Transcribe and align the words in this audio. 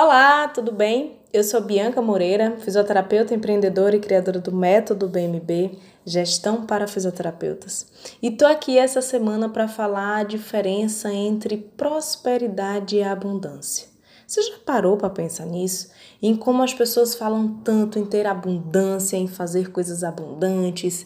Olá, 0.00 0.46
tudo 0.46 0.70
bem? 0.70 1.16
Eu 1.32 1.42
sou 1.42 1.60
Bianca 1.60 2.00
Moreira, 2.00 2.56
fisioterapeuta, 2.60 3.34
empreendedora 3.34 3.96
e 3.96 3.98
criadora 4.00 4.38
do 4.38 4.54
método 4.54 5.08
BMB, 5.08 5.76
Gestão 6.06 6.64
para 6.64 6.86
Fisioterapeutas. 6.86 7.90
E 8.22 8.30
tô 8.30 8.46
aqui 8.46 8.78
essa 8.78 9.02
semana 9.02 9.48
para 9.48 9.66
falar 9.66 10.18
a 10.18 10.22
diferença 10.22 11.12
entre 11.12 11.56
prosperidade 11.56 12.96
e 12.96 13.02
abundância. 13.02 13.88
Você 14.24 14.40
já 14.40 14.58
parou 14.64 14.96
para 14.96 15.10
pensar 15.10 15.46
nisso? 15.46 15.90
Em 16.22 16.36
como 16.36 16.62
as 16.62 16.72
pessoas 16.72 17.16
falam 17.16 17.60
tanto 17.64 17.98
em 17.98 18.04
ter 18.06 18.24
abundância, 18.24 19.16
em 19.16 19.26
fazer 19.26 19.72
coisas 19.72 20.04
abundantes 20.04 21.04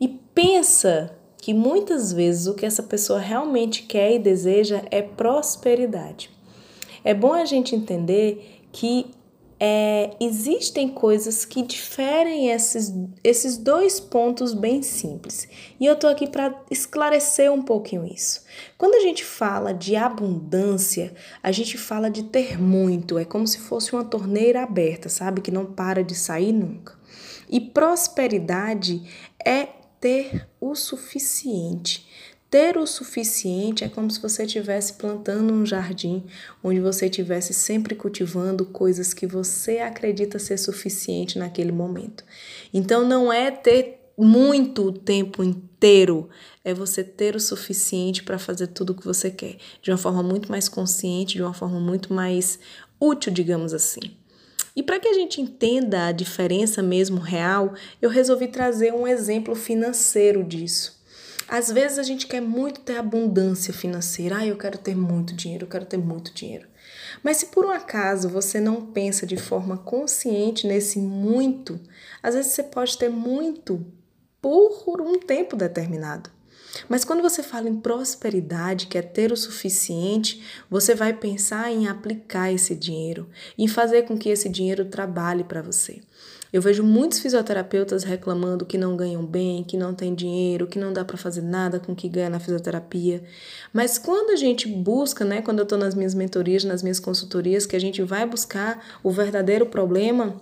e 0.00 0.06
pensa 0.06 1.17
que 1.40 1.54
muitas 1.54 2.12
vezes 2.12 2.46
o 2.46 2.54
que 2.54 2.66
essa 2.66 2.82
pessoa 2.82 3.18
realmente 3.18 3.82
quer 3.82 4.14
e 4.14 4.18
deseja 4.18 4.82
é 4.90 5.00
prosperidade. 5.00 6.30
É 7.04 7.14
bom 7.14 7.32
a 7.32 7.44
gente 7.44 7.74
entender 7.74 8.60
que 8.72 9.06
é, 9.60 10.10
existem 10.20 10.88
coisas 10.88 11.44
que 11.44 11.62
diferem 11.62 12.50
esses, 12.50 12.94
esses 13.24 13.56
dois 13.56 13.98
pontos 13.98 14.54
bem 14.54 14.82
simples. 14.82 15.48
E 15.80 15.86
eu 15.86 15.96
tô 15.96 16.06
aqui 16.06 16.28
para 16.28 16.54
esclarecer 16.70 17.52
um 17.52 17.62
pouquinho 17.62 18.06
isso. 18.06 18.44
Quando 18.76 18.94
a 18.94 19.00
gente 19.00 19.24
fala 19.24 19.74
de 19.74 19.96
abundância, 19.96 21.12
a 21.42 21.50
gente 21.50 21.76
fala 21.76 22.08
de 22.08 22.24
ter 22.24 22.60
muito, 22.60 23.18
é 23.18 23.24
como 23.24 23.46
se 23.46 23.58
fosse 23.58 23.92
uma 23.92 24.04
torneira 24.04 24.62
aberta, 24.62 25.08
sabe? 25.08 25.40
Que 25.40 25.50
não 25.50 25.66
para 25.66 26.04
de 26.04 26.14
sair 26.14 26.52
nunca. 26.52 26.96
E 27.50 27.60
prosperidade 27.60 29.02
é 29.44 29.68
ter 30.00 30.48
o 30.60 30.74
suficiente. 30.74 32.06
Ter 32.50 32.78
o 32.78 32.86
suficiente 32.86 33.84
é 33.84 33.88
como 33.88 34.10
se 34.10 34.20
você 34.22 34.44
estivesse 34.44 34.94
plantando 34.94 35.52
um 35.52 35.66
jardim 35.66 36.24
onde 36.64 36.80
você 36.80 37.04
estivesse 37.06 37.52
sempre 37.52 37.94
cultivando 37.94 38.64
coisas 38.64 39.12
que 39.12 39.26
você 39.26 39.80
acredita 39.80 40.38
ser 40.38 40.56
suficiente 40.56 41.38
naquele 41.38 41.72
momento. 41.72 42.24
Então 42.72 43.06
não 43.06 43.30
é 43.30 43.50
ter 43.50 43.98
muito 44.16 44.86
o 44.86 44.92
tempo 44.92 45.44
inteiro, 45.44 46.28
é 46.64 46.72
você 46.72 47.04
ter 47.04 47.36
o 47.36 47.40
suficiente 47.40 48.22
para 48.22 48.38
fazer 48.38 48.68
tudo 48.68 48.90
o 48.90 48.94
que 48.94 49.04
você 49.04 49.30
quer, 49.30 49.58
de 49.80 49.90
uma 49.90 49.98
forma 49.98 50.22
muito 50.22 50.50
mais 50.50 50.68
consciente, 50.68 51.36
de 51.36 51.42
uma 51.42 51.54
forma 51.54 51.78
muito 51.78 52.12
mais 52.12 52.58
útil, 52.98 53.32
digamos 53.32 53.72
assim. 53.72 54.00
E 54.78 54.82
para 54.84 55.00
que 55.00 55.08
a 55.08 55.12
gente 55.12 55.40
entenda 55.40 56.06
a 56.06 56.12
diferença 56.12 56.80
mesmo 56.80 57.18
real, 57.18 57.74
eu 58.00 58.08
resolvi 58.08 58.46
trazer 58.46 58.94
um 58.94 59.08
exemplo 59.08 59.56
financeiro 59.56 60.44
disso. 60.44 61.02
Às 61.48 61.68
vezes 61.68 61.98
a 61.98 62.04
gente 62.04 62.28
quer 62.28 62.40
muito 62.40 62.78
ter 62.82 62.96
abundância 62.96 63.74
financeira. 63.74 64.36
Ah, 64.36 64.46
eu 64.46 64.56
quero 64.56 64.78
ter 64.78 64.94
muito 64.94 65.34
dinheiro, 65.34 65.64
eu 65.64 65.68
quero 65.68 65.84
ter 65.84 65.96
muito 65.96 66.32
dinheiro. 66.32 66.68
Mas 67.24 67.38
se 67.38 67.46
por 67.46 67.66
um 67.66 67.70
acaso 67.70 68.28
você 68.28 68.60
não 68.60 68.86
pensa 68.86 69.26
de 69.26 69.36
forma 69.36 69.76
consciente 69.78 70.64
nesse 70.64 71.00
muito, 71.00 71.80
às 72.22 72.36
vezes 72.36 72.52
você 72.52 72.62
pode 72.62 72.96
ter 72.96 73.08
muito 73.08 73.84
por 74.40 75.00
um 75.00 75.18
tempo 75.18 75.56
determinado. 75.56 76.30
Mas 76.88 77.04
quando 77.04 77.22
você 77.22 77.42
fala 77.42 77.68
em 77.68 77.76
prosperidade, 77.76 78.86
que 78.86 78.98
é 78.98 79.02
ter 79.02 79.32
o 79.32 79.36
suficiente, 79.36 80.42
você 80.70 80.94
vai 80.94 81.12
pensar 81.12 81.70
em 81.72 81.88
aplicar 81.88 82.52
esse 82.52 82.74
dinheiro, 82.74 83.28
em 83.56 83.66
fazer 83.66 84.02
com 84.02 84.18
que 84.18 84.28
esse 84.28 84.48
dinheiro 84.48 84.84
trabalhe 84.84 85.44
para 85.44 85.62
você. 85.62 86.00
Eu 86.50 86.62
vejo 86.62 86.82
muitos 86.82 87.18
fisioterapeutas 87.18 88.04
reclamando 88.04 88.64
que 88.64 88.78
não 88.78 88.96
ganham 88.96 89.24
bem, 89.24 89.62
que 89.62 89.76
não 89.76 89.94
tem 89.94 90.14
dinheiro, 90.14 90.66
que 90.66 90.78
não 90.78 90.92
dá 90.92 91.04
para 91.04 91.18
fazer 91.18 91.42
nada 91.42 91.78
com 91.78 91.92
o 91.92 91.96
que 91.96 92.08
ganha 92.08 92.30
na 92.30 92.40
fisioterapia. 92.40 93.22
Mas 93.70 93.98
quando 93.98 94.30
a 94.30 94.36
gente 94.36 94.66
busca, 94.66 95.26
né, 95.26 95.42
quando 95.42 95.58
eu 95.58 95.64
estou 95.64 95.76
nas 95.76 95.94
minhas 95.94 96.14
mentorias, 96.14 96.64
nas 96.64 96.82
minhas 96.82 96.98
consultorias, 96.98 97.66
que 97.66 97.76
a 97.76 97.80
gente 97.80 98.02
vai 98.02 98.26
buscar 98.26 98.82
o 99.02 99.10
verdadeiro 99.10 99.66
problema, 99.66 100.40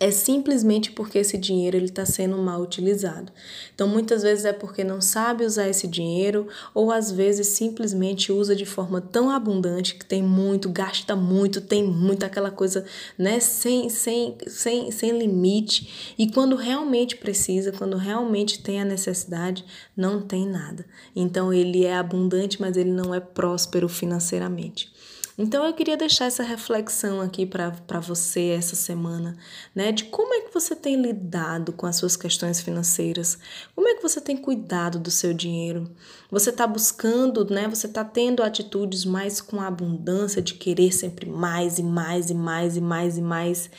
é 0.00 0.10
simplesmente 0.10 0.92
porque 0.92 1.18
esse 1.18 1.38
dinheiro 1.38 1.76
ele 1.76 1.86
está 1.86 2.04
sendo 2.04 2.36
mal 2.38 2.60
utilizado. 2.60 3.32
Então, 3.74 3.86
muitas 3.86 4.22
vezes 4.22 4.44
é 4.44 4.52
porque 4.52 4.82
não 4.82 5.00
sabe 5.00 5.44
usar 5.44 5.68
esse 5.68 5.86
dinheiro, 5.86 6.48
ou 6.74 6.90
às 6.90 7.10
vezes 7.10 7.48
simplesmente 7.48 8.32
usa 8.32 8.54
de 8.56 8.64
forma 8.64 9.00
tão 9.00 9.30
abundante 9.30 9.94
que 9.94 10.04
tem 10.04 10.22
muito, 10.22 10.68
gasta 10.68 11.14
muito, 11.14 11.60
tem 11.60 11.84
muito 11.84 12.24
aquela 12.24 12.50
coisa, 12.50 12.84
né, 13.18 13.40
sem, 13.40 13.88
sem, 13.88 14.36
sem, 14.46 14.90
sem 14.90 15.18
limite. 15.18 16.14
E 16.18 16.30
quando 16.30 16.56
realmente 16.56 17.16
precisa, 17.16 17.72
quando 17.72 17.96
realmente 17.96 18.62
tem 18.62 18.80
a 18.80 18.84
necessidade, 18.84 19.64
não 19.96 20.20
tem 20.20 20.46
nada. 20.46 20.84
Então, 21.14 21.52
ele 21.52 21.84
é 21.84 21.94
abundante, 21.96 22.60
mas 22.60 22.76
ele 22.76 22.90
não 22.90 23.14
é 23.14 23.20
próspero 23.20 23.88
financeiramente. 23.88 24.92
Então 25.36 25.66
eu 25.66 25.72
queria 25.72 25.96
deixar 25.96 26.26
essa 26.26 26.44
reflexão 26.44 27.20
aqui 27.20 27.44
para 27.44 27.98
você 27.98 28.50
essa 28.50 28.76
semana, 28.76 29.36
né? 29.74 29.90
De 29.90 30.04
como 30.04 30.32
é 30.32 30.42
que 30.42 30.54
você 30.54 30.76
tem 30.76 30.94
lidado 30.94 31.72
com 31.72 31.86
as 31.86 31.96
suas 31.96 32.16
questões 32.16 32.60
financeiras, 32.60 33.36
como 33.74 33.88
é 33.88 33.94
que 33.94 34.02
você 34.02 34.20
tem 34.20 34.36
cuidado 34.36 34.96
do 34.98 35.10
seu 35.10 35.34
dinheiro. 35.34 35.90
Você 36.30 36.50
está 36.50 36.68
buscando, 36.68 37.44
né? 37.52 37.66
Você 37.66 37.88
está 37.88 38.04
tendo 38.04 38.44
atitudes 38.44 39.04
mais 39.04 39.40
com 39.40 39.60
abundância 39.60 40.40
de 40.40 40.54
querer 40.54 40.92
sempre 40.92 41.28
mais 41.28 41.78
e 41.80 41.82
mais 41.82 42.30
e 42.30 42.34
mais 42.34 42.76
e 42.76 42.80
mais 42.80 43.18
e 43.18 43.22
mais 43.22 43.70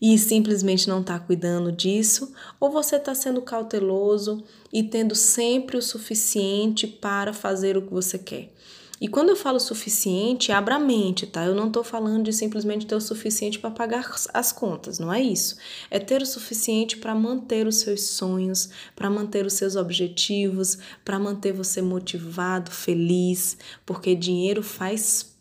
e 0.00 0.16
simplesmente 0.16 0.88
não 0.88 1.00
está 1.00 1.18
cuidando 1.18 1.72
disso, 1.72 2.32
ou 2.60 2.70
você 2.70 2.96
está 2.96 3.14
sendo 3.14 3.42
cauteloso 3.42 4.44
e 4.72 4.82
tendo 4.82 5.14
sempre 5.14 5.76
o 5.76 5.82
suficiente 5.82 6.86
para 6.86 7.32
fazer 7.32 7.76
o 7.76 7.82
que 7.82 7.92
você 7.92 8.16
quer. 8.18 8.52
E 9.00 9.06
quando 9.06 9.28
eu 9.28 9.36
falo 9.36 9.60
suficiente, 9.60 10.50
abra 10.50 10.76
a 10.76 10.78
mente, 10.78 11.26
tá? 11.26 11.44
Eu 11.44 11.54
não 11.54 11.70
tô 11.70 11.84
falando 11.84 12.24
de 12.24 12.32
simplesmente 12.32 12.86
ter 12.86 12.94
o 12.94 13.00
suficiente 13.00 13.58
para 13.58 13.70
pagar 13.70 14.10
as 14.34 14.52
contas, 14.52 14.98
não 14.98 15.12
é 15.12 15.22
isso. 15.22 15.56
É 15.90 15.98
ter 15.98 16.20
o 16.20 16.26
suficiente 16.26 16.96
para 16.96 17.14
manter 17.14 17.66
os 17.66 17.76
seus 17.76 18.02
sonhos, 18.02 18.70
para 18.96 19.08
manter 19.08 19.46
os 19.46 19.52
seus 19.52 19.76
objetivos, 19.76 20.78
para 21.04 21.18
manter 21.18 21.52
você 21.52 21.80
motivado, 21.80 22.70
feliz, 22.70 23.56
porque 23.86 24.14
dinheiro 24.14 24.62
faz 24.62 25.22
parte 25.22 25.37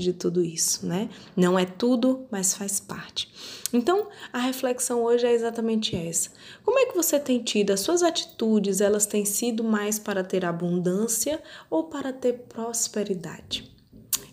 de 0.00 0.12
tudo 0.12 0.44
isso, 0.44 0.86
né? 0.86 1.08
Não 1.34 1.58
é 1.58 1.64
tudo, 1.64 2.26
mas 2.30 2.54
faz 2.54 2.78
parte. 2.78 3.32
Então, 3.72 4.08
a 4.32 4.38
reflexão 4.38 5.02
hoje 5.02 5.26
é 5.26 5.32
exatamente 5.32 5.96
essa. 5.96 6.30
Como 6.62 6.78
é 6.78 6.86
que 6.86 6.94
você 6.94 7.18
tem 7.18 7.42
tido 7.42 7.70
as 7.70 7.80
suas 7.80 8.02
atitudes, 8.02 8.80
elas 8.80 9.06
têm 9.06 9.24
sido 9.24 9.64
mais 9.64 9.98
para 9.98 10.22
ter 10.22 10.44
abundância 10.44 11.42
ou 11.70 11.84
para 11.84 12.12
ter 12.12 12.34
prosperidade? 12.48 13.74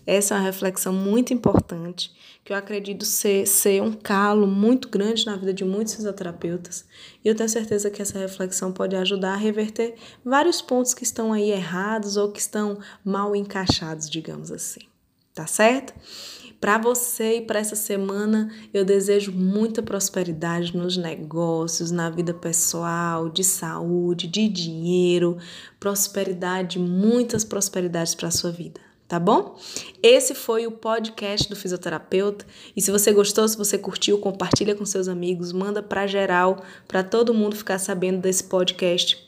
Essa 0.06 0.34
é 0.34 0.38
uma 0.38 0.44
reflexão 0.44 0.92
muito 0.92 1.32
importante, 1.32 2.12
que 2.44 2.52
eu 2.52 2.56
acredito 2.58 3.06
ser, 3.06 3.46
ser 3.46 3.82
um 3.82 3.92
calo 3.92 4.46
muito 4.46 4.90
grande 4.90 5.24
na 5.24 5.34
vida 5.34 5.54
de 5.54 5.64
muitos 5.64 5.94
fisioterapeutas. 5.94 6.84
E 7.24 7.28
eu 7.28 7.34
tenho 7.34 7.48
certeza 7.48 7.90
que 7.90 8.02
essa 8.02 8.18
reflexão 8.18 8.70
pode 8.70 8.94
ajudar 8.94 9.32
a 9.32 9.36
reverter 9.36 9.94
vários 10.22 10.60
pontos 10.60 10.92
que 10.92 11.04
estão 11.04 11.32
aí 11.32 11.50
errados 11.50 12.18
ou 12.18 12.30
que 12.30 12.40
estão 12.40 12.78
mal 13.02 13.34
encaixados, 13.34 14.10
digamos 14.10 14.52
assim 14.52 14.93
tá 15.34 15.46
certo? 15.46 15.92
Para 16.60 16.78
você 16.78 17.38
e 17.38 17.42
para 17.42 17.58
essa 17.58 17.76
semana, 17.76 18.50
eu 18.72 18.86
desejo 18.86 19.32
muita 19.32 19.82
prosperidade 19.82 20.74
nos 20.74 20.96
negócios, 20.96 21.90
na 21.90 22.08
vida 22.08 22.32
pessoal, 22.32 23.28
de 23.28 23.44
saúde, 23.44 24.26
de 24.26 24.48
dinheiro, 24.48 25.36
prosperidade, 25.78 26.78
muitas 26.78 27.44
prosperidades 27.44 28.14
para 28.14 28.30
sua 28.30 28.50
vida, 28.50 28.80
tá 29.06 29.20
bom? 29.20 29.58
Esse 30.02 30.34
foi 30.34 30.66
o 30.66 30.72
podcast 30.72 31.50
do 31.50 31.56
fisioterapeuta. 31.56 32.46
E 32.74 32.80
se 32.80 32.90
você 32.90 33.12
gostou, 33.12 33.46
se 33.46 33.58
você 33.58 33.76
curtiu, 33.76 34.16
compartilha 34.16 34.74
com 34.74 34.86
seus 34.86 35.06
amigos, 35.06 35.52
manda 35.52 35.82
para 35.82 36.06
geral, 36.06 36.64
para 36.88 37.04
todo 37.04 37.34
mundo 37.34 37.56
ficar 37.56 37.78
sabendo 37.78 38.22
desse 38.22 38.44
podcast 38.44 39.22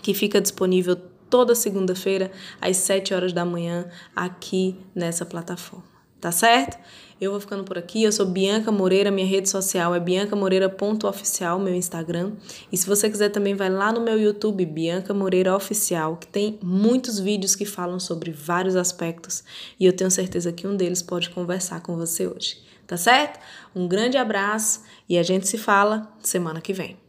que 0.00 0.14
fica 0.14 0.40
disponível 0.40 0.96
toda 1.32 1.54
segunda-feira, 1.54 2.30
às 2.60 2.76
7 2.76 3.14
horas 3.14 3.32
da 3.32 3.42
manhã, 3.42 3.86
aqui 4.14 4.76
nessa 4.94 5.24
plataforma. 5.24 5.86
Tá 6.20 6.30
certo? 6.30 6.78
Eu 7.18 7.30
vou 7.30 7.40
ficando 7.40 7.64
por 7.64 7.78
aqui. 7.78 8.02
Eu 8.02 8.12
sou 8.12 8.26
Bianca 8.26 8.70
Moreira, 8.70 9.10
minha 9.10 9.26
rede 9.26 9.48
social 9.48 9.94
é 9.94 9.98
biancamoreira.oficial, 9.98 11.58
meu 11.58 11.74
Instagram. 11.74 12.32
E 12.70 12.76
se 12.76 12.86
você 12.86 13.08
quiser 13.08 13.30
também 13.30 13.54
vai 13.54 13.70
lá 13.70 13.90
no 13.90 14.02
meu 14.02 14.20
YouTube, 14.20 14.64
Bianca 14.66 15.14
Moreira 15.14 15.56
Oficial, 15.56 16.18
que 16.18 16.26
tem 16.26 16.58
muitos 16.62 17.18
vídeos 17.18 17.56
que 17.56 17.64
falam 17.64 17.98
sobre 17.98 18.30
vários 18.30 18.76
aspectos 18.76 19.42
e 19.80 19.86
eu 19.86 19.92
tenho 19.92 20.10
certeza 20.10 20.52
que 20.52 20.66
um 20.66 20.76
deles 20.76 21.00
pode 21.00 21.30
conversar 21.30 21.80
com 21.80 21.96
você 21.96 22.26
hoje. 22.26 22.62
Tá 22.86 22.98
certo? 22.98 23.40
Um 23.74 23.88
grande 23.88 24.18
abraço 24.18 24.82
e 25.08 25.16
a 25.16 25.22
gente 25.22 25.48
se 25.48 25.56
fala 25.56 26.12
semana 26.20 26.60
que 26.60 26.74
vem. 26.74 27.01